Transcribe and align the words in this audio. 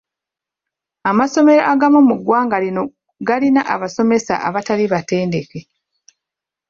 Amasomero 1.09 1.61
agamu 1.71 1.99
mu 2.09 2.15
ggwanga 2.19 2.57
lino 2.63 2.81
galina 3.27 3.61
abasomesa 3.73 4.33
abatali 4.47 4.85
batendeke. 4.93 5.59